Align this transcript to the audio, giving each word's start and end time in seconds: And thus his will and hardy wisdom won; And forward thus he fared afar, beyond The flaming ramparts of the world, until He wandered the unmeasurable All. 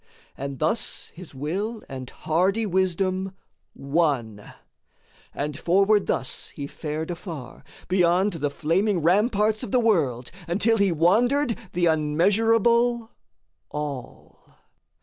And 0.35 0.57
thus 0.57 1.11
his 1.13 1.35
will 1.35 1.83
and 1.87 2.09
hardy 2.09 2.65
wisdom 2.65 3.35
won; 3.75 4.51
And 5.31 5.55
forward 5.55 6.07
thus 6.07 6.47
he 6.55 6.65
fared 6.65 7.11
afar, 7.11 7.63
beyond 7.87 8.33
The 8.33 8.49
flaming 8.49 9.03
ramparts 9.03 9.61
of 9.61 9.69
the 9.69 9.79
world, 9.79 10.31
until 10.47 10.77
He 10.77 10.91
wandered 10.91 11.55
the 11.73 11.85
unmeasurable 11.85 13.11
All. 13.69 14.55